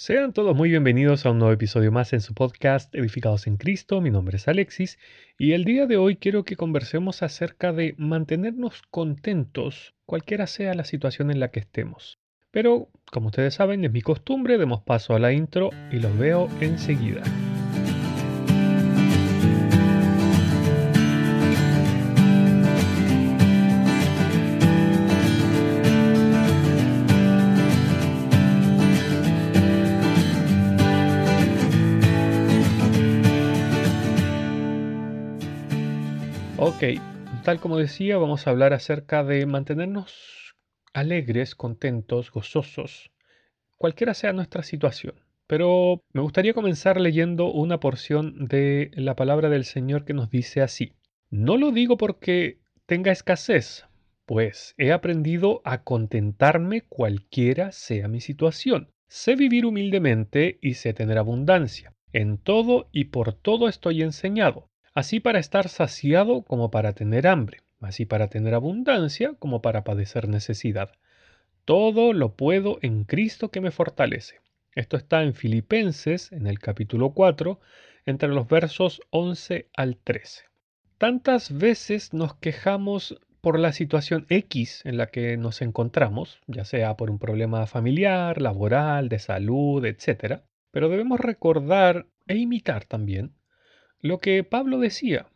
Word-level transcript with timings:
Sean 0.00 0.32
todos 0.32 0.54
muy 0.54 0.70
bienvenidos 0.70 1.26
a 1.26 1.32
un 1.32 1.40
nuevo 1.40 1.52
episodio 1.52 1.90
más 1.90 2.12
en 2.12 2.20
su 2.20 2.32
podcast 2.32 2.94
Edificados 2.94 3.48
en 3.48 3.56
Cristo. 3.56 4.00
Mi 4.00 4.12
nombre 4.12 4.36
es 4.36 4.46
Alexis 4.46 4.96
y 5.36 5.54
el 5.54 5.64
día 5.64 5.86
de 5.86 5.96
hoy 5.96 6.14
quiero 6.14 6.44
que 6.44 6.54
conversemos 6.54 7.24
acerca 7.24 7.72
de 7.72 7.96
mantenernos 7.98 8.82
contentos 8.92 9.96
cualquiera 10.06 10.46
sea 10.46 10.74
la 10.74 10.84
situación 10.84 11.32
en 11.32 11.40
la 11.40 11.50
que 11.50 11.58
estemos. 11.58 12.20
Pero, 12.52 12.90
como 13.10 13.26
ustedes 13.26 13.54
saben, 13.54 13.84
es 13.84 13.90
mi 13.90 14.00
costumbre, 14.00 14.56
demos 14.56 14.82
paso 14.82 15.16
a 15.16 15.18
la 15.18 15.32
intro 15.32 15.70
y 15.90 15.96
los 15.96 16.16
veo 16.16 16.46
enseguida. 16.60 17.24
Ok, 36.78 37.00
tal 37.42 37.58
como 37.58 37.76
decía, 37.76 38.18
vamos 38.18 38.46
a 38.46 38.50
hablar 38.50 38.72
acerca 38.72 39.24
de 39.24 39.46
mantenernos 39.46 40.54
alegres, 40.92 41.56
contentos, 41.56 42.30
gozosos, 42.30 43.10
cualquiera 43.76 44.14
sea 44.14 44.32
nuestra 44.32 44.62
situación. 44.62 45.16
Pero 45.48 46.04
me 46.12 46.22
gustaría 46.22 46.54
comenzar 46.54 47.00
leyendo 47.00 47.50
una 47.50 47.80
porción 47.80 48.46
de 48.46 48.92
la 48.94 49.16
palabra 49.16 49.48
del 49.48 49.64
Señor 49.64 50.04
que 50.04 50.14
nos 50.14 50.30
dice 50.30 50.62
así. 50.62 50.92
No 51.30 51.56
lo 51.56 51.72
digo 51.72 51.96
porque 51.96 52.60
tenga 52.86 53.10
escasez, 53.10 53.84
pues 54.24 54.76
he 54.78 54.92
aprendido 54.92 55.62
a 55.64 55.82
contentarme 55.82 56.82
cualquiera 56.82 57.72
sea 57.72 58.06
mi 58.06 58.20
situación. 58.20 58.92
Sé 59.08 59.34
vivir 59.34 59.66
humildemente 59.66 60.60
y 60.62 60.74
sé 60.74 60.94
tener 60.94 61.18
abundancia. 61.18 61.92
En 62.12 62.38
todo 62.38 62.88
y 62.92 63.06
por 63.06 63.32
todo 63.32 63.68
estoy 63.68 64.02
enseñado 64.02 64.68
así 64.98 65.20
para 65.20 65.38
estar 65.38 65.68
saciado 65.68 66.42
como 66.42 66.72
para 66.72 66.92
tener 66.92 67.28
hambre, 67.28 67.60
así 67.80 68.04
para 68.04 68.26
tener 68.26 68.52
abundancia 68.52 69.34
como 69.38 69.62
para 69.62 69.84
padecer 69.84 70.26
necesidad. 70.26 70.90
Todo 71.64 72.12
lo 72.12 72.34
puedo 72.34 72.80
en 72.82 73.04
Cristo 73.04 73.52
que 73.52 73.60
me 73.60 73.70
fortalece. 73.70 74.40
Esto 74.74 74.96
está 74.96 75.22
en 75.22 75.34
Filipenses, 75.34 76.32
en 76.32 76.48
el 76.48 76.58
capítulo 76.58 77.10
4, 77.10 77.60
entre 78.06 78.28
los 78.28 78.48
versos 78.48 79.00
11 79.10 79.68
al 79.76 79.98
13. 79.98 80.46
Tantas 80.98 81.56
veces 81.56 82.12
nos 82.12 82.34
quejamos 82.34 83.20
por 83.40 83.60
la 83.60 83.70
situación 83.70 84.26
X 84.28 84.82
en 84.84 84.96
la 84.96 85.06
que 85.06 85.36
nos 85.36 85.62
encontramos, 85.62 86.40
ya 86.48 86.64
sea 86.64 86.96
por 86.96 87.12
un 87.12 87.20
problema 87.20 87.68
familiar, 87.68 88.42
laboral, 88.42 89.08
de 89.08 89.20
salud, 89.20 89.84
etc. 89.84 90.40
Pero 90.72 90.88
debemos 90.88 91.20
recordar 91.20 92.06
e 92.26 92.36
imitar 92.36 92.84
también 92.84 93.37
lo 94.00 94.18
que 94.18 94.44
Pablo 94.44 94.78
decía, 94.78 95.26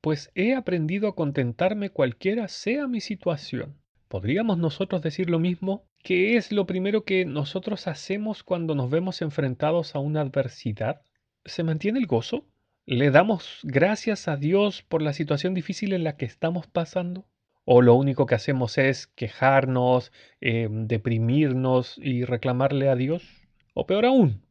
pues 0.00 0.30
he 0.34 0.54
aprendido 0.54 1.08
a 1.08 1.16
contentarme 1.16 1.90
cualquiera 1.90 2.46
sea 2.46 2.86
mi 2.86 3.00
situación. 3.00 3.76
¿Podríamos 4.06 4.58
nosotros 4.58 5.02
decir 5.02 5.30
lo 5.30 5.40
mismo? 5.40 5.84
¿Qué 6.02 6.36
es 6.36 6.52
lo 6.52 6.66
primero 6.66 7.04
que 7.04 7.24
nosotros 7.24 7.88
hacemos 7.88 8.44
cuando 8.44 8.76
nos 8.76 8.88
vemos 8.90 9.22
enfrentados 9.22 9.96
a 9.96 9.98
una 9.98 10.20
adversidad? 10.20 11.00
¿Se 11.44 11.64
mantiene 11.64 11.98
el 11.98 12.06
gozo? 12.06 12.46
¿Le 12.86 13.10
damos 13.10 13.60
gracias 13.64 14.28
a 14.28 14.36
Dios 14.36 14.82
por 14.82 15.02
la 15.02 15.12
situación 15.12 15.54
difícil 15.54 15.92
en 15.92 16.04
la 16.04 16.16
que 16.16 16.26
estamos 16.26 16.66
pasando? 16.68 17.26
¿O 17.64 17.82
lo 17.82 17.94
único 17.94 18.26
que 18.26 18.34
hacemos 18.34 18.78
es 18.78 19.06
quejarnos, 19.08 20.12
eh, 20.40 20.68
deprimirnos 20.70 21.96
y 21.96 22.24
reclamarle 22.24 22.90
a 22.90 22.94
Dios? 22.94 23.24
O 23.72 23.86
peor 23.86 24.04
aún, 24.04 24.42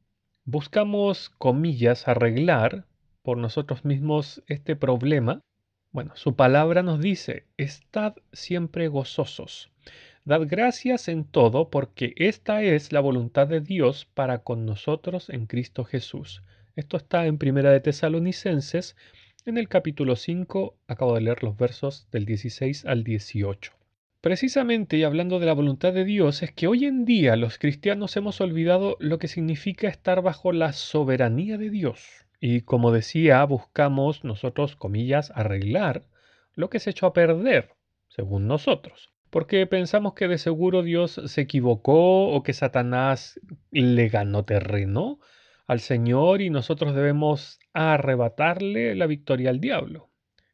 buscamos, 0.43 1.29
comillas, 1.29 2.07
arreglar 2.07 2.87
por 3.23 3.37
nosotros 3.37 3.85
mismos 3.85 4.43
este 4.47 4.75
problema, 4.75 5.41
bueno, 5.91 6.11
su 6.15 6.35
palabra 6.35 6.83
nos 6.83 6.99
dice, 6.99 7.45
estad 7.57 8.15
siempre 8.31 8.87
gozosos. 8.87 9.71
Dad 10.25 10.41
gracias 10.47 11.07
en 11.07 11.23
todo, 11.25 11.69
porque 11.69 12.13
esta 12.17 12.63
es 12.63 12.91
la 12.91 12.99
voluntad 12.99 13.47
de 13.47 13.61
Dios 13.61 14.07
para 14.13 14.39
con 14.39 14.65
nosotros 14.65 15.29
en 15.29 15.45
Cristo 15.47 15.83
Jesús. 15.83 16.43
Esto 16.75 16.97
está 16.97 17.25
en 17.25 17.37
Primera 17.37 17.71
de 17.71 17.79
Tesalonicenses, 17.79 18.95
en 19.45 19.57
el 19.57 19.67
capítulo 19.67 20.15
5, 20.15 20.75
acabo 20.87 21.15
de 21.15 21.21
leer 21.21 21.43
los 21.43 21.57
versos 21.57 22.07
del 22.11 22.25
16 22.25 22.85
al 22.85 23.03
18. 23.03 23.73
Precisamente, 24.21 24.97
y 24.97 25.03
hablando 25.03 25.39
de 25.39 25.45
la 25.45 25.53
voluntad 25.53 25.93
de 25.93 26.05
Dios, 26.05 26.41
es 26.43 26.53
que 26.53 26.67
hoy 26.67 26.85
en 26.85 27.03
día 27.03 27.35
los 27.35 27.57
cristianos 27.57 28.15
hemos 28.15 28.39
olvidado 28.39 28.95
lo 28.99 29.19
que 29.19 29.27
significa 29.27 29.89
estar 29.89 30.21
bajo 30.21 30.53
la 30.53 30.71
soberanía 30.71 31.57
de 31.57 31.69
Dios. 31.69 32.25
Y 32.45 32.63
como 32.63 32.91
decía, 32.91 33.41
buscamos 33.45 34.25
nosotros, 34.25 34.75
comillas, 34.75 35.31
arreglar 35.33 36.03
lo 36.55 36.69
que 36.69 36.79
se 36.79 36.89
echó 36.89 37.05
a 37.05 37.13
perder, 37.13 37.69
según 38.09 38.47
nosotros. 38.47 39.13
Porque 39.29 39.65
pensamos 39.65 40.13
que 40.13 40.27
de 40.27 40.37
seguro 40.37 40.83
Dios 40.83 41.21
se 41.25 41.39
equivocó 41.39 42.27
o 42.27 42.43
que 42.43 42.51
Satanás 42.51 43.39
le 43.71 44.09
ganó 44.09 44.43
terreno 44.43 45.21
al 45.67 45.79
Señor 45.79 46.41
y 46.41 46.49
nosotros 46.49 46.93
debemos 46.93 47.59
arrebatarle 47.71 48.93
la 48.95 49.07
victoria 49.07 49.49
al 49.49 49.61
diablo, 49.61 50.09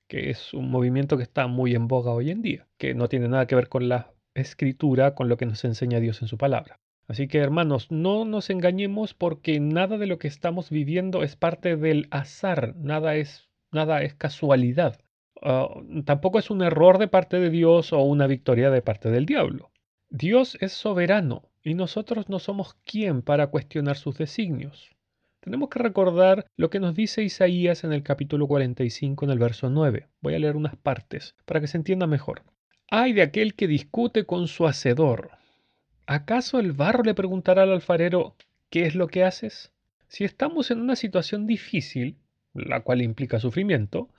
que 0.08 0.30
es 0.30 0.54
un 0.54 0.70
movimiento 0.70 1.18
que 1.18 1.24
está 1.24 1.48
muy 1.48 1.74
en 1.74 1.88
boga 1.88 2.12
hoy 2.12 2.30
en 2.30 2.44
día, 2.44 2.68
que 2.78 2.94
no 2.94 3.10
tiene 3.10 3.30
nada 3.30 3.48
que 3.48 3.56
ver 3.56 3.68
con 3.68 3.90
la 3.90 4.14
escritura, 4.36 5.16
con 5.16 5.28
lo 5.28 5.38
que 5.38 5.48
nos 5.48 5.66
enseña 5.66 6.00
Dios 6.00 6.22
en 6.22 6.28
su 6.28 6.38
palabra. 6.38 6.80
Así 7.09 7.28
que 7.28 7.40
hermanos, 7.40 7.90
no 7.90 8.24
nos 8.24 8.52
engañemos 8.52 9.16
porque 9.16 9.59
nada 9.59 9.97
de 9.97 10.06
lo 10.06 10.20
que 10.20 10.28
estamos 10.28 10.70
viviendo 10.70 11.24
es 11.24 11.36
parte 11.36 11.75
del 11.75 12.08
azar, 12.12 12.75
nada 12.75 13.16
es, 13.16 13.50
nada 13.72 14.03
es 14.03 14.14
casualidad. 14.14 15.00
Ah, 15.42 15.69
tampoco 16.06 16.38
es 16.38 16.52
un 16.52 16.62
error 16.62 17.00
de 17.00 17.08
parte 17.08 17.40
de 17.40 17.50
Dios 17.50 17.94
o 17.94 18.03
una 18.03 18.28
victoria 18.28 18.69
de 18.69 18.84
parte 18.84 19.09
del 19.09 19.25
diablo. 19.25 19.72
Dios 20.12 20.56
es 20.62 20.72
soberano 20.72 21.50
y 21.64 21.74
nosotros 21.74 22.30
no 22.30 22.38
somos 22.38 22.75
quien 22.86 23.24
para 23.24 23.48
cuestionar 23.48 23.98
sus 23.98 24.19
designios. 24.19 24.92
Tenemos 25.40 25.69
que 25.69 25.80
recordar 25.80 26.46
lo 26.58 26.69
que 26.69 26.80
nos 26.80 26.94
dice 26.94 27.24
Isaías 27.24 27.84
en 27.84 27.92
el 27.92 28.03
capítulo 28.03 28.48
45 28.48 29.25
en 29.25 29.31
el 29.31 29.40
verso 29.40 29.72
9. 29.72 30.09
Voy 30.22 30.36
a 30.36 30.40
leer 30.40 30.56
unas 30.56 30.75
partes 30.75 31.36
para 31.46 31.59
que 31.59 31.66
se 31.68 31.78
entienda 31.78 32.06
mejor. 32.06 32.44
Ay 32.92 33.14
de 33.14 33.24
aquel 33.24 33.56
que 33.56 33.68
discute 33.68 34.25
con 34.25 34.48
su 34.48 34.68
hacedor 34.68 35.39
¿Acaso 36.12 36.59
el 36.59 36.72
barro 36.72 37.03
le 37.03 37.14
preguntará 37.14 37.62
al 37.62 37.72
alfarero 37.72 38.36
qué 38.72 38.88
es 38.88 38.96
lo 38.96 39.06
que 39.06 39.24
haces? 39.24 39.72
Si 40.08 40.24
estamos 40.24 40.72
en 40.72 40.81
una 40.81 40.96
situación 40.96 41.46
difícil, 41.46 42.18
la 42.56 42.81
cual 42.81 43.03
implica 43.03 43.40
sufrimiento, 43.40 44.09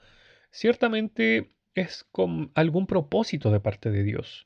ciertamente 0.51 1.49
es 1.75 2.05
con 2.13 2.49
algún 2.55 2.87
propósito 2.87 3.51
de 3.51 3.59
parte 3.59 3.91
de 3.91 4.03
Dios. 4.03 4.45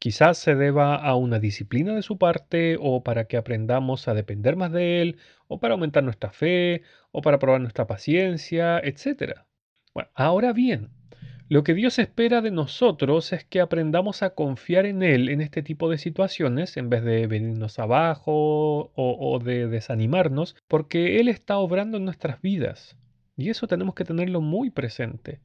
Quizás 0.00 0.38
se 0.38 0.56
deba 0.56 0.96
a 0.96 1.14
una 1.14 1.38
disciplina 1.38 1.94
de 1.94 2.02
su 2.02 2.18
parte, 2.18 2.76
o 2.80 3.04
para 3.04 3.26
que 3.26 3.36
aprendamos 3.36 4.08
a 4.08 4.14
depender 4.14 4.56
más 4.56 4.72
de 4.72 5.00
Él, 5.00 5.18
o 5.46 5.60
para 5.60 5.74
aumentar 5.74 6.02
nuestra 6.02 6.32
fe, 6.32 6.82
o 7.12 7.22
para 7.22 7.38
probar 7.38 7.60
nuestra 7.60 7.86
paciencia, 7.86 8.80
etc. 8.80 9.44
Bueno, 9.94 10.10
ahora 10.16 10.52
bien, 10.52 10.90
lo 11.50 11.64
que 11.64 11.74
Dios 11.74 11.98
espera 11.98 12.42
de 12.42 12.52
nosotros 12.52 13.32
es 13.32 13.44
que 13.44 13.60
aprendamos 13.60 14.22
a 14.22 14.36
confiar 14.36 14.86
en 14.86 15.02
Él 15.02 15.28
en 15.28 15.40
este 15.40 15.64
tipo 15.64 15.90
de 15.90 15.98
situaciones 15.98 16.76
en 16.76 16.88
vez 16.88 17.02
de 17.02 17.26
venirnos 17.26 17.80
abajo 17.80 18.92
o, 18.94 19.40
de 19.42 19.66
desanimarnos, 19.66 20.54
porque 20.68 21.18
Él 21.18 21.26
está 21.26 21.58
obrando 21.58 21.96
en 21.96 22.04
nuestras 22.04 22.40
vidas. 22.40 22.96
Y 23.36 23.50
eso 23.50 23.66
tenemos 23.66 23.96
que 23.96 24.04
tenerlo 24.04 24.40
muy 24.40 24.70
presente, 24.70 25.40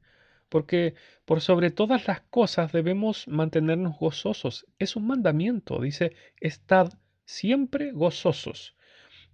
porque 0.48 0.94
por 1.24 1.40
sobre 1.40 1.72
todas 1.72 2.06
las 2.06 2.20
cosas 2.20 2.70
debemos 2.70 3.26
mantenernos 3.26 3.98
gozosos. 3.98 4.64
Es 4.78 4.94
un 4.94 5.08
mandamiento, 5.08 5.80
dice, 5.80 6.12
estad 6.40 6.92
siempre 7.24 7.90
gozosos. 7.90 8.76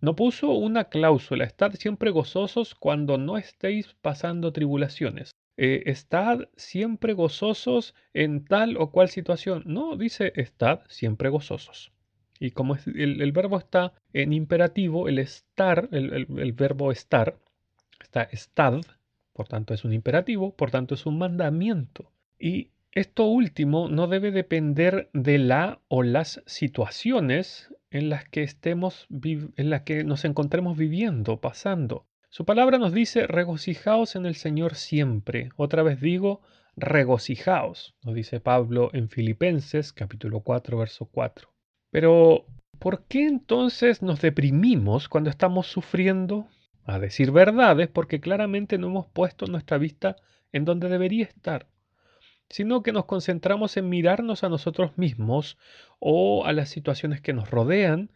No 0.01 0.17
puso 0.17 0.53
una 0.53 0.85
cláusula, 0.85 1.45
estad 1.45 1.75
siempre 1.75 2.11
gozosos 2.11 2.75
cuando 2.75 3.19
no 3.19 3.37
estéis 3.37 3.95
pasando 4.01 4.55
tribulaciones. 4.55 5.33
Eh, 5.57 5.83
estad 5.87 6.49
siempre 6.57 7.13
gozosos 7.13 7.95
en 8.15 8.45
tal 8.45 8.77
o 8.79 8.91
cual 8.91 9.09
situación. 9.09 9.63
No, 9.67 9.97
dice 9.97 10.33
estad 10.37 10.81
siempre 10.89 11.29
gozosos. 11.29 11.93
Y 12.41 12.51
como 12.51 12.77
el, 12.87 13.33
verbo 13.33 13.59
está 13.59 13.93
en 14.13 14.33
imperativo, 14.33 15.09
el 15.09 15.19
estar, 15.19 15.89
el, 15.93 16.27
el 16.37 16.53
verbo 16.53 16.91
estar, 16.91 17.37
está 18.01 18.25
estad, 18.25 18.81
por 19.33 19.47
tanto 19.47 19.75
es 19.75 19.85
un 19.85 19.93
imperativo, 19.93 20.55
por 20.55 20.71
tanto 20.71 20.95
es 20.95 21.07
un 21.07 21.19
mandamiento. 21.19 22.11
Y 22.41 22.71
esto 22.91 23.27
último 23.27 23.89
no 23.89 24.07
debe 24.07 24.33
depender 24.33 25.09
de 25.13 25.39
la 25.39 25.81
o 25.89 26.03
las 26.03 26.43
situaciones 26.47 27.73
en 27.91 28.09
las 28.09 28.29
que 28.29 28.43
estemos 28.43 29.07
en 29.57 29.71
las 29.71 29.83
que 29.83 30.05
nos 30.05 30.25
encontremos 30.25 30.77
viviendo, 30.77 31.41
pasando. 31.41 32.07
Su 32.33 32.47
palabra 32.47 32.79
nos 32.79 32.95
dice, 32.95 33.27
regocijaos 33.27 34.17
en 34.17 34.25
el 34.25 34.37
Señor 34.37 34.75
siempre. 34.75 35.51
Otra 35.57 35.83
vez 35.83 36.01
digo, 36.01 36.41
regocijaos, 36.77 37.95
nos 38.03 38.15
dice 38.15 38.41
Pablo 38.41 38.89
en 38.95 39.11
Filipenses 39.11 39.93
capítulo 39.93 40.41
4, 40.41 40.79
verso 40.79 41.05
4. 41.13 41.53
Pero 41.91 42.47
¿Por 42.79 43.05
qué 43.05 43.27
entonces 43.27 44.01
nos 44.01 44.23
deprimimos 44.23 45.11
cuando 45.11 45.29
estamos 45.29 45.67
sufriendo? 45.67 46.49
A 46.87 46.99
decir 46.99 47.33
verdad 47.33 47.79
es 47.83 47.89
porque 47.89 48.19
claramente 48.19 48.79
no 48.79 48.87
hemos 48.87 49.09
puesto 49.09 49.45
nuestra 49.45 49.77
vista 49.77 50.17
en 50.53 50.65
donde 50.65 50.89
debería 50.89 51.27
estar, 51.27 51.67
sino 52.49 52.83
que 52.83 52.93
nos 52.93 53.05
concentramos 53.05 53.77
en 53.77 53.91
mirarnos 53.91 54.43
a 54.43 54.49
nosotros 54.49 54.97
mismos 54.97 55.59
o 55.99 56.47
a 56.47 56.55
las 56.55 56.71
situaciones 56.71 57.21
que 57.21 57.35
nos 57.35 57.51
rodean 57.51 58.11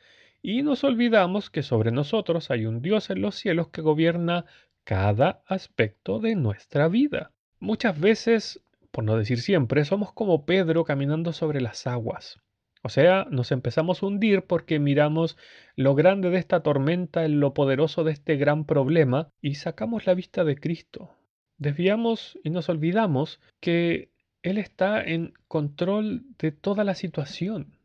y 0.49 0.63
nos 0.63 0.85
olvidamos 0.85 1.51
que 1.51 1.65
sobre 1.65 1.91
nosotros 1.91 2.53
hay 2.53 2.67
un 2.67 2.81
Dios 2.81 3.11
en 3.11 3.21
los 3.21 3.35
cielos 3.35 3.71
que 3.71 3.83
gobierna 3.83 4.45
cada 4.85 5.43
aspecto 5.49 6.21
de 6.21 6.37
nuestra 6.37 6.87
vida. 6.87 7.33
Muchas 7.59 7.99
veces, 7.99 8.63
por 8.93 9.03
no 9.03 9.17
decir 9.17 9.41
siempre, 9.41 9.85
somos 9.85 10.13
como 10.13 10.47
Pedro 10.47 10.85
caminando 10.85 11.33
sobre 11.33 11.61
las 11.61 11.89
aguas. 11.89 12.39
O 12.85 12.91
sea, 12.91 13.27
nos 13.29 13.51
empezamos 13.51 14.01
a 14.01 14.07
hundir 14.07 14.43
porque 14.43 14.79
miramos 14.79 15.37
lo 15.75 15.97
grande 15.97 16.31
de 16.31 16.39
esta 16.39 16.61
tormenta, 16.61 17.27
lo 17.27 17.53
poderoso 17.53 18.05
de 18.05 18.13
este 18.13 18.37
gran 18.37 18.67
problema 18.67 19.31
y 19.41 19.57
sacamos 19.57 20.07
la 20.07 20.15
vista 20.15 20.45
de 20.45 20.55
Cristo. 20.55 21.11
Desviamos 21.59 22.39
y 22.45 22.51
nos 22.51 22.69
olvidamos 22.69 23.41
que 23.59 24.13
Él 24.45 24.59
está 24.59 25.03
en 25.03 25.33
control 25.49 26.23
de 26.39 26.53
toda 26.53 26.85
la 26.85 26.95
situación. 26.95 27.76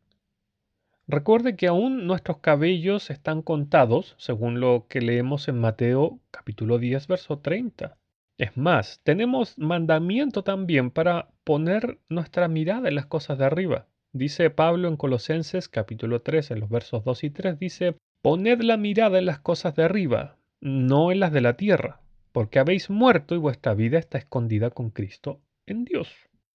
Recuerde 1.12 1.56
que 1.56 1.66
aún 1.66 2.06
nuestros 2.06 2.38
cabellos 2.38 3.10
están 3.10 3.42
contados, 3.42 4.14
según 4.16 4.60
lo 4.60 4.86
que 4.88 5.02
leemos 5.02 5.46
en 5.46 5.60
Mateo 5.60 6.20
capítulo 6.30 6.78
10, 6.78 7.06
verso 7.06 7.38
30. 7.38 7.98
Es 8.38 8.56
más, 8.56 8.98
tenemos 9.02 9.58
mandamiento 9.58 10.42
también 10.42 10.90
para 10.90 11.28
poner 11.44 11.98
nuestra 12.08 12.48
mirada 12.48 12.88
en 12.88 12.94
las 12.94 13.04
cosas 13.04 13.36
de 13.36 13.44
arriba. 13.44 13.88
Dice 14.14 14.48
Pablo 14.48 14.88
en 14.88 14.96
Colosenses 14.96 15.68
capítulo 15.68 16.22
3, 16.22 16.52
en 16.52 16.60
los 16.60 16.70
versos 16.70 17.04
2 17.04 17.24
y 17.24 17.28
3, 17.30 17.58
dice, 17.58 17.94
Poned 18.22 18.62
la 18.62 18.78
mirada 18.78 19.18
en 19.18 19.26
las 19.26 19.38
cosas 19.38 19.74
de 19.74 19.84
arriba, 19.84 20.38
no 20.62 21.12
en 21.12 21.20
las 21.20 21.30
de 21.30 21.42
la 21.42 21.58
tierra, 21.58 22.00
porque 22.32 22.58
habéis 22.58 22.88
muerto 22.88 23.34
y 23.34 23.38
vuestra 23.38 23.74
vida 23.74 23.98
está 23.98 24.16
escondida 24.16 24.70
con 24.70 24.88
Cristo 24.88 25.42
en 25.66 25.84
Dios. 25.84 26.08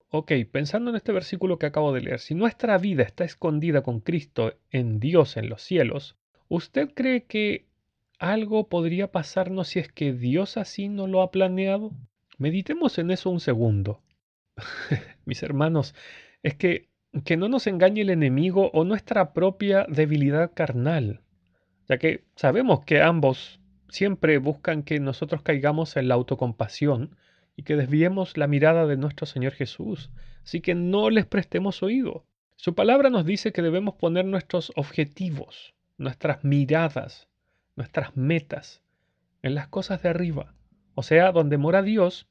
Ok, 0.09 0.31
pensando 0.51 0.89
en 0.89 0.95
este 0.95 1.12
versículo 1.12 1.59
que 1.59 1.65
acabo 1.65 1.92
de 1.94 2.01
leer, 2.01 2.19
si 2.19 2.33
nuestra 2.33 2.77
vida 2.77 3.04
está 3.04 3.24
escondida 3.25 3.81
con 3.81 4.00
Cristo 4.00 4.54
en 4.71 5.00
Dios 5.00 5.38
en 5.38 5.50
los 5.50 5.62
cielos, 5.62 6.15
¿usted 6.48 6.94
cree 6.94 7.25
que 7.25 7.68
algo 8.18 8.69
podría 8.69 9.12
pasarnos 9.12 9.69
si 9.69 9.80
es 9.80 9.92
que 9.92 10.13
Dios 10.13 10.57
así 10.57 10.88
no 10.88 11.07
lo 11.07 11.21
ha 11.21 11.31
planeado? 11.31 11.92
Meditemos 12.38 12.98
en 13.00 13.12
eso 13.12 13.30
un 13.30 13.42
segundo. 13.42 14.01
Mis 15.25 15.44
hermanos, 15.44 15.94
es 16.42 16.56
que 16.56 16.88
que 17.24 17.38
no 17.38 17.50
nos 17.50 17.68
engañe 17.68 18.01
el 18.01 18.09
enemigo 18.09 18.69
o 18.74 18.83
nuestra 18.83 19.33
propia 19.33 19.86
debilidad 19.89 20.51
carnal, 20.54 21.21
ya 21.88 21.98
que 21.98 22.25
sabemos 22.36 22.83
que 22.83 23.01
ambos 23.01 23.59
siempre 23.89 24.38
buscan 24.38 24.83
que 24.83 25.00
nosotros 25.00 25.42
caigamos 25.42 25.95
en 25.95 26.07
la 26.09 26.15
autocompasión 26.15 27.15
y 27.57 27.63
que 27.63 27.75
desviemos 27.75 28.38
la 28.38 28.48
mirada 28.48 28.86
de 28.86 28.95
nuestro 28.95 29.25
Señor 29.25 29.51
Jesús, 29.51 30.09
así 30.45 30.62
que 30.62 30.75
no 30.75 31.09
les 31.09 31.25
prestemos 31.25 31.83
oído. 31.83 32.24
Su 32.56 32.75
palabra 32.75 33.09
nos 33.09 33.25
dice 33.25 33.51
que 33.51 33.62
debemos 33.62 33.95
poner 33.95 34.24
nuestros 34.24 34.71
objetivos, 34.75 35.74
nuestras 35.98 36.44
miradas, 36.45 37.27
nuestras 37.75 38.15
metas 38.15 38.81
en 39.42 39.56
las 39.56 39.68
cosas 39.68 40.01
de 40.04 40.09
arriba, 40.09 40.54
o 40.95 41.04
sea, 41.04 41.31
donde 41.31 41.57
mora 41.57 41.81
Dios, 41.81 42.27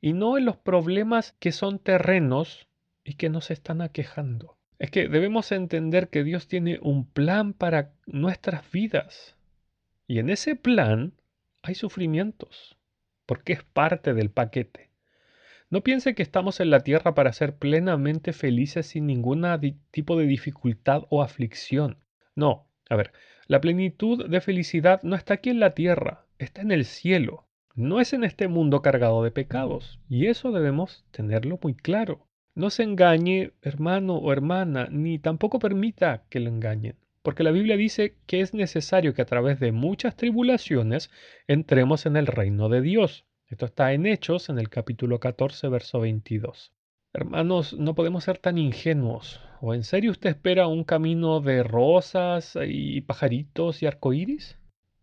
y 0.00 0.12
no 0.12 0.38
en 0.38 0.44
los 0.44 0.56
problemas 0.56 1.32
que 1.40 1.52
son 1.52 1.80
terrenos 1.80 2.68
y 3.04 3.14
que 3.14 3.28
nos 3.28 3.50
están 3.50 3.82
aquejando. 3.82 4.56
Es 4.78 4.92
que 4.92 5.08
debemos 5.08 5.50
entender 5.50 6.08
que 6.08 6.22
Dios 6.22 6.46
tiene 6.46 6.78
un 6.82 7.04
plan 7.04 7.52
para 7.52 7.92
nuestras 8.06 8.70
vidas. 8.70 9.34
Y 10.06 10.20
en 10.20 10.30
ese 10.30 10.54
plan 10.54 11.14
hay 11.62 11.74
sufrimientos, 11.74 12.77
porque 13.28 13.52
es 13.52 13.62
parte 13.62 14.14
del 14.14 14.30
paquete. 14.30 14.88
No 15.68 15.82
piense 15.82 16.14
que 16.14 16.22
estamos 16.22 16.60
en 16.60 16.70
la 16.70 16.80
tierra 16.80 17.14
para 17.14 17.34
ser 17.34 17.56
plenamente 17.56 18.32
felices 18.32 18.86
sin 18.86 19.06
ningún 19.06 19.44
tipo 19.90 20.18
de 20.18 20.24
dificultad 20.26 21.02
o 21.10 21.22
aflicción. 21.22 21.98
No, 22.34 22.66
a 22.88 22.96
ver, 22.96 23.12
la 23.46 23.60
plenitud 23.60 24.26
de 24.30 24.40
felicidad 24.40 25.02
no 25.02 25.14
está 25.14 25.34
aquí 25.34 25.50
en 25.50 25.60
la 25.60 25.74
tierra, 25.74 26.24
está 26.38 26.62
en 26.62 26.72
el 26.72 26.86
cielo. 26.86 27.44
No 27.74 28.00
es 28.00 28.14
en 28.14 28.24
este 28.24 28.48
mundo 28.48 28.80
cargado 28.80 29.22
de 29.22 29.30
pecados, 29.30 30.00
y 30.08 30.28
eso 30.28 30.50
debemos 30.50 31.04
tenerlo 31.10 31.58
muy 31.62 31.74
claro. 31.74 32.26
No 32.54 32.70
se 32.70 32.82
engañe, 32.82 33.52
hermano 33.60 34.16
o 34.16 34.32
hermana, 34.32 34.88
ni 34.90 35.18
tampoco 35.18 35.58
permita 35.58 36.24
que 36.30 36.40
lo 36.40 36.48
engañen, 36.48 36.96
porque 37.28 37.42
la 37.42 37.50
Biblia 37.50 37.76
dice 37.76 38.16
que 38.24 38.40
es 38.40 38.54
necesario 38.54 39.12
que 39.12 39.20
a 39.20 39.26
través 39.26 39.60
de 39.60 39.70
muchas 39.70 40.16
tribulaciones 40.16 41.10
entremos 41.46 42.06
en 42.06 42.16
el 42.16 42.26
reino 42.26 42.70
de 42.70 42.80
Dios. 42.80 43.26
Esto 43.48 43.66
está 43.66 43.92
en 43.92 44.06
Hechos, 44.06 44.48
en 44.48 44.58
el 44.58 44.70
capítulo 44.70 45.20
14, 45.20 45.68
verso 45.68 46.00
22. 46.00 46.72
Hermanos, 47.12 47.74
no 47.74 47.94
podemos 47.94 48.24
ser 48.24 48.38
tan 48.38 48.56
ingenuos. 48.56 49.42
¿O 49.60 49.74
en 49.74 49.84
serio 49.84 50.10
usted 50.10 50.30
espera 50.30 50.68
un 50.68 50.84
camino 50.84 51.42
de 51.42 51.62
rosas 51.62 52.56
y 52.66 53.02
pajaritos 53.02 53.82
y 53.82 53.86
arcoíris? 53.86 54.58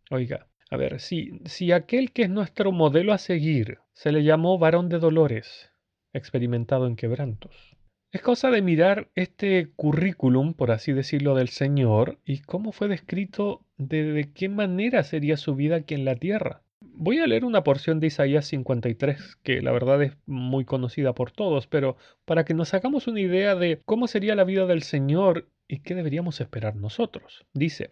Oiga, 0.10 0.48
a 0.72 0.78
ver, 0.78 1.00
si, 1.02 1.42
si 1.46 1.72
aquel 1.72 2.12
que 2.12 2.24
es 2.24 2.30
nuestro 2.32 2.72
modelo 2.72 3.14
a 3.14 3.20
seguir 3.20 3.78
se 3.94 4.12
le 4.12 4.24
llamó 4.24 4.58
varón 4.58 4.90
de 4.90 4.98
dolores, 4.98 5.70
experimentado 6.12 6.88
en 6.88 6.96
quebrantos. 6.96 7.75
Es 8.16 8.22
cosa 8.22 8.50
de 8.50 8.62
mirar 8.62 9.10
este 9.16 9.72
currículum, 9.76 10.54
por 10.54 10.72
así 10.72 10.94
decirlo, 10.94 11.36
del 11.36 11.50
Señor 11.50 12.18
y 12.24 12.40
cómo 12.40 12.72
fue 12.72 12.88
descrito 12.88 13.66
de, 13.76 14.32
qué 14.34 14.48
manera 14.48 15.04
sería 15.04 15.36
su 15.36 15.54
vida 15.54 15.76
aquí 15.76 15.96
en 15.96 16.06
la 16.06 16.16
tierra. 16.16 16.62
Voy 16.80 17.20
a 17.20 17.28
leer 17.28 17.44
una 17.44 17.66
porción 17.66 18.00
de 18.00 18.08
Isaías 18.08 18.46
53, 18.46 19.36
que 19.44 19.62
la 19.62 19.74
verdad 19.74 20.02
es 20.02 20.14
muy 20.28 20.64
conocida 20.64 21.14
por 21.14 21.32
todos, 21.32 21.68
pero 21.68 21.98
para 22.24 22.46
que 22.46 22.54
nos 22.54 22.74
hagamos 22.74 23.08
una 23.08 23.20
idea 23.20 23.54
de 23.54 23.82
cómo 23.84 24.08
sería 24.08 24.34
la 24.36 24.46
vida 24.46 24.66
del 24.66 24.84
Señor 24.84 25.50
y 25.68 25.80
qué 25.80 25.94
deberíamos 25.94 26.40
esperar 26.40 26.78
nosotros. 26.78 27.46
Dice, 27.54 27.92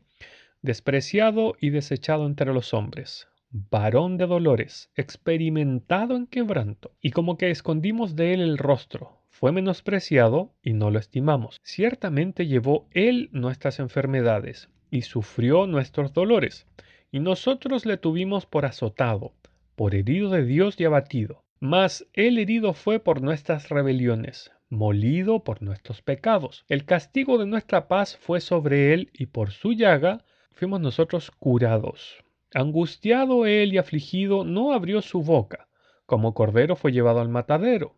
despreciado 0.62 1.58
y 1.60 1.72
desechado 1.72 2.28
entre 2.28 2.54
los 2.54 2.74
hombres, 2.74 3.28
varón 3.50 4.16
de 4.16 4.28
dolores, 4.28 4.90
experimentado 4.96 6.16
en 6.16 6.28
quebranto, 6.28 6.94
y 7.02 7.12
como 7.12 7.38
que 7.38 7.52
escondimos 7.52 8.16
de 8.16 8.36
él 8.36 8.40
el 8.40 8.58
rostro, 8.58 9.20
fue 9.44 9.51
menospreciado 9.51 10.54
y 10.63 10.72
no 10.72 10.90
lo 10.90 11.00
estimamos. 11.00 11.60
Ciertamente 11.66 12.48
llevó 12.48 12.88
él 12.92 13.28
nuestras 13.34 13.80
enfermedades 13.80 14.69
y 14.90 15.01
sufrió 15.01 15.68
nuestros 15.68 16.13
dolores, 16.13 16.66
y 17.12 17.19
nosotros 17.19 17.86
le 17.86 17.98
tuvimos 17.98 18.45
por 18.45 18.66
azotado, 18.66 19.34
por 19.75 19.96
herido 19.96 20.29
de 20.29 20.46
Dios 20.46 20.79
y 20.79 20.86
abatido. 20.86 21.44
Mas 21.60 22.08
él 22.13 22.38
herido 22.38 22.74
fue 22.74 23.01
por 23.01 23.22
nuestras 23.22 23.68
rebeliones, 23.68 24.53
molido 24.70 25.44
por 25.44 25.62
nuestros 25.62 26.01
pecados. 26.01 26.63
El 26.70 26.86
castigo 26.86 27.38
de 27.38 27.46
nuestra 27.46 27.89
paz 27.89 28.15
fue 28.15 28.39
sobre 28.39 28.94
él, 28.94 29.10
y 29.12 29.25
por 29.25 29.51
su 29.51 29.74
llaga 29.74 30.24
fuimos 30.53 30.79
nosotros 30.79 31.32
curados. 31.32 32.24
Angustiado 32.53 33.46
él 33.46 33.74
y 33.74 33.77
afligido, 33.77 34.46
no 34.46 34.72
abrió 34.72 35.01
su 35.01 35.22
boca. 35.22 35.68
Como 36.06 36.34
cordero 36.34 36.77
fue 36.77 36.94
llevado 36.94 37.20
al 37.20 37.27
matadero, 37.27 37.98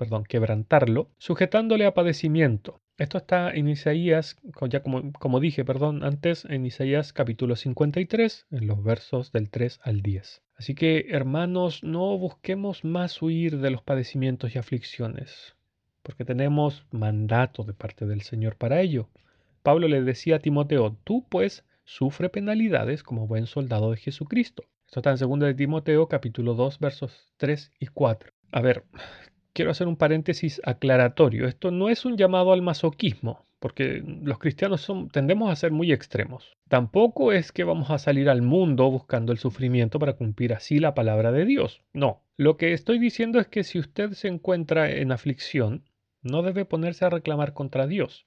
perdón, 0.00 0.24
quebrantarlo, 0.24 1.10
sujetándole 1.18 1.84
a 1.84 1.92
padecimiento. 1.92 2.80
Esto 2.96 3.18
está 3.18 3.50
en 3.50 3.68
Isaías, 3.68 4.38
ya 4.70 4.82
como, 4.82 5.12
como 5.12 5.40
dije, 5.40 5.62
perdón, 5.62 6.04
antes 6.04 6.46
en 6.46 6.64
Isaías 6.64 7.12
capítulo 7.12 7.54
53, 7.54 8.46
en 8.50 8.66
los 8.66 8.82
versos 8.82 9.30
del 9.30 9.50
3 9.50 9.78
al 9.82 10.00
10. 10.00 10.40
Así 10.56 10.74
que, 10.74 11.08
hermanos, 11.10 11.84
no 11.84 12.16
busquemos 12.16 12.82
más 12.82 13.20
huir 13.20 13.58
de 13.58 13.70
los 13.70 13.82
padecimientos 13.82 14.54
y 14.54 14.58
aflicciones, 14.58 15.54
porque 16.02 16.24
tenemos 16.24 16.86
mandato 16.90 17.64
de 17.64 17.74
parte 17.74 18.06
del 18.06 18.22
Señor 18.22 18.56
para 18.56 18.80
ello. 18.80 19.10
Pablo 19.62 19.86
le 19.86 20.00
decía 20.00 20.36
a 20.36 20.38
Timoteo, 20.38 20.96
tú 21.04 21.26
pues 21.28 21.66
sufre 21.84 22.30
penalidades 22.30 23.02
como 23.02 23.26
buen 23.26 23.46
soldado 23.46 23.90
de 23.90 23.98
Jesucristo. 23.98 24.64
Esto 24.86 25.00
está 25.00 25.10
en 25.10 25.18
2 25.18 25.40
de 25.40 25.54
Timoteo 25.54 26.08
capítulo 26.08 26.54
2 26.54 26.78
versos 26.78 27.34
3 27.36 27.70
y 27.78 27.88
4. 27.88 28.32
A 28.50 28.62
ver, 28.62 28.84
quiero 29.52 29.70
hacer 29.70 29.88
un 29.88 29.96
paréntesis 29.96 30.60
aclaratorio. 30.64 31.46
Esto 31.46 31.70
no 31.70 31.88
es 31.88 32.04
un 32.04 32.16
llamado 32.16 32.52
al 32.52 32.62
masoquismo, 32.62 33.46
porque 33.58 34.02
los 34.22 34.38
cristianos 34.38 34.90
tendemos 35.12 35.50
a 35.50 35.56
ser 35.56 35.72
muy 35.72 35.92
extremos. 35.92 36.56
Tampoco 36.68 37.32
es 37.32 37.52
que 37.52 37.64
vamos 37.64 37.90
a 37.90 37.98
salir 37.98 38.28
al 38.28 38.42
mundo 38.42 38.90
buscando 38.90 39.32
el 39.32 39.38
sufrimiento 39.38 39.98
para 39.98 40.14
cumplir 40.14 40.54
así 40.54 40.78
la 40.78 40.94
palabra 40.94 41.32
de 41.32 41.44
Dios. 41.44 41.82
No, 41.92 42.22
lo 42.36 42.56
que 42.56 42.72
estoy 42.72 42.98
diciendo 42.98 43.38
es 43.38 43.48
que 43.48 43.64
si 43.64 43.78
usted 43.78 44.12
se 44.12 44.28
encuentra 44.28 44.90
en 44.90 45.12
aflicción, 45.12 45.84
no 46.22 46.42
debe 46.42 46.64
ponerse 46.64 47.04
a 47.04 47.10
reclamar 47.10 47.52
contra 47.52 47.86
Dios, 47.86 48.26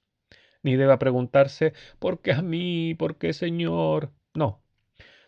ni 0.62 0.76
debe 0.76 0.96
preguntarse, 0.98 1.74
¿por 1.98 2.20
qué 2.20 2.32
a 2.32 2.42
mí? 2.42 2.94
¿Por 2.94 3.18
qué 3.18 3.32
Señor? 3.32 4.12
No. 4.34 4.63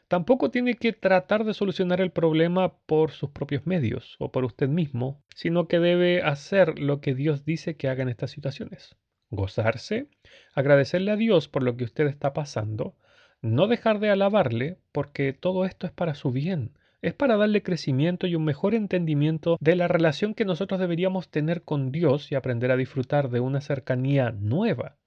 Tampoco 0.09 0.53
tiene 0.53 0.75
que 0.75 0.93
tratar 0.93 1.43
de 1.45 1.53
solucionar 1.53 2.01
el 2.01 2.13
problema 2.13 2.79
por 2.87 3.11
sus 3.11 3.31
propios 3.31 3.67
medios 3.67 4.15
o 4.21 4.31
por 4.31 4.45
usted 4.45 4.69
mismo, 4.69 5.21
sino 5.35 5.67
que 5.67 5.81
debe 5.81 6.23
hacer 6.23 6.79
lo 6.79 7.01
que 7.01 7.17
Dios 7.17 7.45
dice 7.45 7.77
que 7.77 7.89
haga 7.89 8.05
en 8.05 8.09
estas 8.09 8.31
situaciones. 8.31 8.95
Gozarse, 9.31 10.07
agradecerle 10.55 11.11
a 11.11 11.17
Dios 11.17 11.49
por 11.49 11.65
lo 11.65 11.77
que 11.77 11.83
usted 11.83 12.07
está 12.07 12.33
pasando, 12.33 12.95
no 13.43 13.67
dejar 13.67 13.99
de 13.99 14.11
alabarle 14.11 14.79
porque 14.93 15.33
todo 15.33 15.65
esto 15.65 15.89
es 15.89 15.93
para 15.93 16.15
su 16.15 16.31
bien, 16.31 16.79
es 17.03 17.13
para 17.13 17.37
darle 17.37 17.65
crecimiento 17.65 18.29
y 18.29 18.37
un 18.37 18.45
mejor 18.45 18.77
entendimiento 18.77 19.57
de 19.59 19.75
la 19.75 19.89
relación 19.89 20.35
que 20.35 20.45
nosotros 20.45 20.79
deberíamos 20.79 21.31
tener 21.31 21.65
con 21.65 21.91
Dios 21.91 22.31
y 22.31 22.37
aprender 22.37 22.71
a 22.71 22.77
disfrutar 22.77 23.29
de 23.29 23.41
una 23.41 23.61
cercanía 23.61 24.31
nueva, 24.31 24.99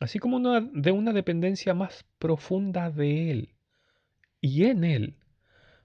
así 0.00 0.18
como 0.18 0.40
de 0.40 0.90
una 0.90 1.12
dependencia 1.12 1.72
más 1.72 2.04
profunda 2.18 2.90
de 2.90 3.30
Él 3.30 3.54
y 4.44 4.66
en 4.66 4.84
Él. 4.84 5.14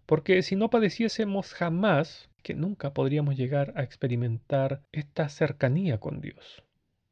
Porque 0.05 0.41
si 0.41 0.57
no 0.57 0.69
padeciésemos 0.69 1.53
jamás, 1.53 2.29
que 2.43 2.55
nunca 2.55 2.93
podríamos 2.93 3.37
llegar 3.37 3.71
a 3.77 3.83
experimentar 3.83 4.83
esta 4.91 5.29
cercanía 5.29 5.99
con 5.99 6.19
Dios. 6.19 6.65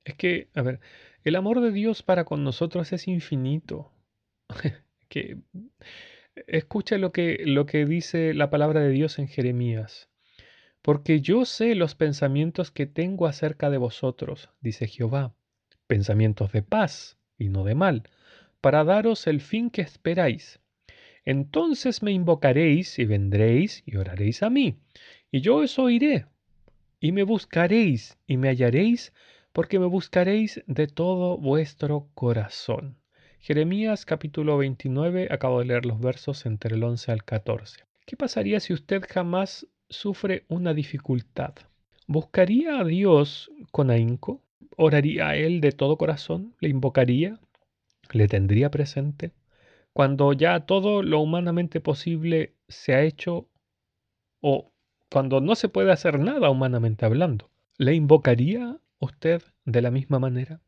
Es 0.04 0.16
que, 0.16 0.50
a 0.56 0.62
ver, 0.62 0.82
el 1.24 1.38
amor 1.38 1.62
de 1.62 1.72
Dios 1.72 2.04
para 2.04 2.26
con 2.26 2.44
nosotros 2.44 2.92
es 2.92 3.08
infinito. 3.08 3.94
que 5.08 5.38
escucha 6.48 6.98
lo 6.98 7.14
que, 7.14 7.44
lo 7.46 7.66
que 7.66 7.86
dice 7.86 8.34
la 8.34 8.50
palabra 8.50 8.82
de 8.82 8.90
Dios 8.90 9.18
en 9.18 9.30
Jeremías. 9.30 10.10
Porque 10.82 11.22
yo 11.22 11.46
sé 11.46 11.76
los 11.76 11.96
pensamientos 11.96 12.72
que 12.72 12.88
tengo 12.88 13.26
acerca 13.26 13.70
de 13.70 13.78
vosotros, 13.78 14.50
dice 14.60 14.86
Jehová, 14.86 15.34
pensamientos 15.88 16.52
de 16.52 16.62
paz 16.62 17.18
y 17.38 17.48
no 17.48 17.64
de 17.64 17.76
mal, 17.76 18.04
para 18.60 18.84
daros 18.84 19.28
el 19.28 19.40
fin 19.40 19.70
que 19.70 19.82
esperáis. 19.82 20.60
Entonces 21.28 22.04
me 22.04 22.14
invocaréis 22.14 22.98
y 23.00 23.04
vendréis 23.04 23.84
y 23.86 23.98
oraréis 23.98 24.44
a 24.44 24.50
mí, 24.50 24.78
y 25.30 25.42
yo 25.42 25.58
os 25.58 25.78
oiré, 25.78 26.26
y 27.02 27.12
me 27.12 27.24
buscaréis 27.24 28.18
y 28.28 28.38
me 28.38 28.48
hallaréis 28.48 29.12
porque 29.52 29.78
me 29.78 29.88
buscaréis 29.88 30.64
de 30.68 30.88
todo 30.88 31.38
vuestro 31.38 32.08
corazón. 32.14 32.96
Jeremías 33.42 34.06
capítulo 34.06 34.58
29, 34.58 35.28
acabo 35.30 35.60
de 35.60 35.66
leer 35.66 35.86
los 35.86 36.00
versos 36.00 36.46
entre 36.46 36.78
el 36.78 36.84
11 36.86 37.12
al 37.12 37.26
14. 37.26 37.82
¿Qué 38.06 38.16
pasaría 38.16 38.62
si 38.62 38.72
usted 38.72 39.04
jamás 39.06 39.68
sufre 39.90 40.46
una 40.48 40.74
dificultad? 40.74 41.56
¿Buscaría 42.08 42.80
a 42.80 42.86
Dios 42.86 43.52
con 43.72 43.92
ahínco? 43.92 44.42
¿Oraría 44.78 45.28
a 45.28 45.36
Él 45.36 45.60
de 45.60 45.74
todo 45.74 45.98
corazón? 45.98 46.56
¿Le 46.62 46.70
invocaría? 46.70 47.38
¿Le 48.14 48.30
tendría 48.30 48.72
presente? 48.72 49.34
Cuando 49.98 50.32
ya 50.32 50.60
todo 50.60 51.02
lo 51.02 51.20
humanamente 51.22 51.82
posible 51.82 52.54
se 52.68 52.94
ha 52.94 53.02
hecho 53.02 53.50
o 54.42 54.72
cuando 55.10 55.42
no 55.42 55.56
se 55.56 55.70
puede 55.70 55.92
hacer 55.92 56.20
nada 56.20 56.52
humanamente 56.52 57.04
hablando, 57.04 57.50
¿le 57.80 57.96
invocaría 57.96 58.80
¿Usted 59.00 59.42
de 59.66 59.82
la 59.82 59.90
misma 59.90 60.20
manera? 60.20 60.62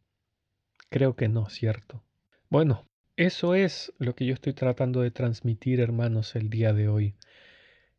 Creo 0.90 1.16
que 1.16 1.28
no, 1.28 1.48
¿cierto? 1.48 2.04
Bueno, 2.50 2.88
eso 3.18 3.54
es 3.54 3.94
lo 4.00 4.16
que 4.16 4.26
yo 4.26 4.34
estoy 4.34 4.54
tratando 4.54 5.02
de 5.02 5.12
transmitir, 5.12 5.80
hermanos, 5.80 6.36
el 6.36 6.50
día 6.50 6.74
de 6.74 6.90
hoy. 6.90 7.16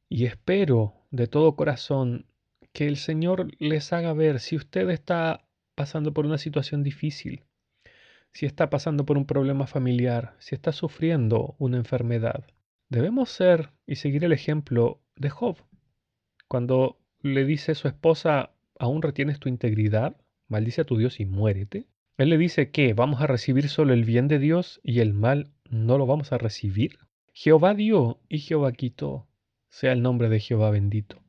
Y 0.08 0.24
espero 0.24 1.06
de 1.12 1.28
todo 1.28 1.54
corazón 1.54 2.26
que 2.72 2.88
el 2.88 2.96
Señor 2.96 3.52
les 3.60 3.92
haga 3.92 4.14
ver 4.14 4.40
si 4.40 4.56
usted 4.56 4.90
está 4.90 5.46
pasando 5.76 6.12
por 6.12 6.26
una 6.26 6.38
situación 6.38 6.82
difícil, 6.82 7.44
si 8.32 8.46
está 8.46 8.70
pasando 8.70 9.04
por 9.04 9.18
un 9.18 9.26
problema 9.26 9.66
familiar, 9.66 10.34
si 10.38 10.54
está 10.54 10.72
sufriendo 10.72 11.54
una 11.58 11.76
enfermedad. 11.76 12.44
Debemos 12.88 13.30
ser 13.30 13.70
y 13.86 13.96
seguir 13.96 14.24
el 14.24 14.32
ejemplo 14.32 15.00
de 15.16 15.30
Job. 15.30 15.56
Cuando 16.48 16.98
le 17.20 17.44
dice 17.44 17.72
a 17.72 17.74
su 17.76 17.88
esposa, 17.88 18.50
¿aún 18.78 19.02
retienes 19.02 19.38
tu 19.38 19.48
integridad? 19.48 20.16
Maldice 20.48 20.80
a 20.80 20.84
tu 20.84 20.96
Dios 20.96 21.20
y 21.20 21.26
muérete. 21.26 21.86
Él 22.16 22.30
le 22.30 22.38
dice 22.38 22.70
que 22.70 22.92
vamos 22.92 23.20
a 23.20 23.26
recibir 23.26 23.68
solo 23.68 23.92
el 23.92 24.04
bien 24.04 24.28
de 24.28 24.38
Dios 24.38 24.80
y 24.82 25.00
el 25.00 25.14
mal 25.14 25.52
no 25.68 25.98
lo 25.98 26.06
vamos 26.06 26.32
a 26.32 26.38
recibir. 26.38 26.98
Jehová 27.32 27.74
dio 27.74 28.20
y 28.28 28.38
Jehová 28.38 28.72
quitó. 28.72 29.26
Sea 29.68 29.92
el 29.92 30.02
nombre 30.02 30.28
de 30.28 30.40
Jehová 30.40 30.70
bendito. 30.70 31.22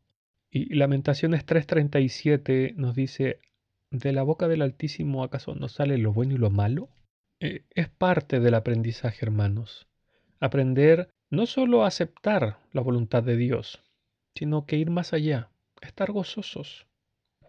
Y 0.49 0.73
Lamentaciones 0.73 1.45
3:37 1.45 2.73
nos 2.75 2.95
dice, 2.95 3.39
¿de 3.91 4.11
la 4.13 4.23
boca 4.23 4.47
del 4.47 4.61
Altísimo 4.61 5.23
acaso 5.23 5.53
no 5.53 5.67
sale 5.67 5.97
lo 5.97 6.13
bueno 6.13 6.33
y 6.33 6.37
lo 6.37 6.49
malo? 6.49 6.89
Eh, 7.39 7.65
es 7.69 7.89
parte 7.89 8.39
del 8.39 8.55
aprendizaje, 8.55 9.25
hermanos. 9.25 9.87
Aprender 10.39 11.09
no 11.29 11.45
solo 11.45 11.83
a 11.83 11.87
aceptar 11.87 12.57
la 12.73 12.81
voluntad 12.81 13.23
de 13.23 13.37
Dios, 13.37 13.83
sino 14.35 14.65
que 14.65 14.77
ir 14.77 14.89
más 14.89 15.13
allá, 15.13 15.49
estar 15.81 16.11
gozosos 16.11 16.87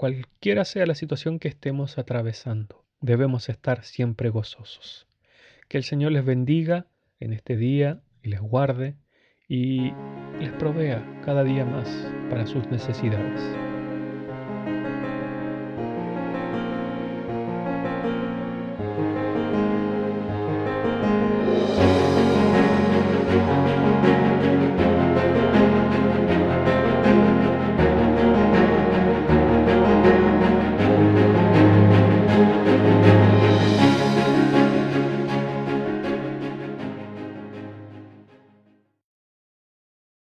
cualquiera 0.03 0.65
sea 0.65 0.85
la 0.85 0.97
situación 0.97 1.39
que 1.39 1.47
estemos 1.47 1.97
atravesando, 1.97 2.85
debemos 3.01 3.49
estar 3.49 3.85
siempre 3.85 4.31
gozosos. 4.31 5.07
Que 5.69 5.79
el 5.79 5.85
Señor 5.85 6.11
les 6.11 6.25
bendiga 6.25 6.87
en 7.21 7.33
este 7.33 7.57
día 7.57 8.01
y 8.21 8.31
les 8.31 8.41
guarde 8.41 8.97
y 9.47 9.93
les 10.41 10.51
provea 10.59 11.21
cada 11.25 11.45
día 11.45 11.65
más 11.65 11.89
para 12.31 12.49
sus 12.49 12.67
necesidades. 12.67 13.62